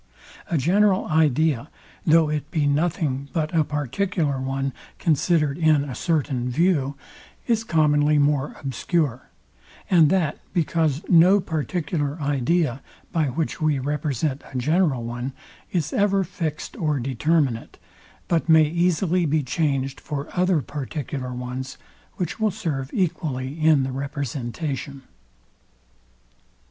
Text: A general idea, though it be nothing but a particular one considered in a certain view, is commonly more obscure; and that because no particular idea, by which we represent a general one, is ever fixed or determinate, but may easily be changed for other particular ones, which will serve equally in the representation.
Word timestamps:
A 0.49 0.57
general 0.57 1.05
idea, 1.05 1.69
though 2.07 2.27
it 2.27 2.49
be 2.49 2.65
nothing 2.65 3.29
but 3.33 3.53
a 3.53 3.63
particular 3.63 4.39
one 4.41 4.73
considered 4.97 5.59
in 5.59 5.83
a 5.83 5.93
certain 5.93 6.49
view, 6.49 6.95
is 7.45 7.63
commonly 7.63 8.17
more 8.17 8.55
obscure; 8.59 9.29
and 9.91 10.09
that 10.09 10.39
because 10.55 11.03
no 11.07 11.39
particular 11.39 12.19
idea, 12.19 12.81
by 13.11 13.27
which 13.27 13.61
we 13.61 13.77
represent 13.77 14.41
a 14.51 14.57
general 14.57 15.03
one, 15.03 15.33
is 15.71 15.93
ever 15.93 16.23
fixed 16.23 16.75
or 16.77 16.99
determinate, 16.99 17.77
but 18.27 18.49
may 18.49 18.63
easily 18.65 19.27
be 19.27 19.43
changed 19.43 19.99
for 19.99 20.29
other 20.33 20.63
particular 20.63 21.31
ones, 21.31 21.77
which 22.15 22.39
will 22.39 22.49
serve 22.49 22.89
equally 22.91 23.53
in 23.61 23.83
the 23.83 23.91
representation. 23.91 25.03